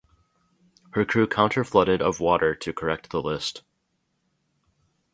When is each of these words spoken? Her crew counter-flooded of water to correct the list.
Her 0.93 1.05
crew 1.05 1.27
counter-flooded 1.27 2.01
of 2.01 2.19
water 2.19 2.55
to 2.55 2.73
correct 2.73 3.11
the 3.11 3.21
list. 3.21 3.61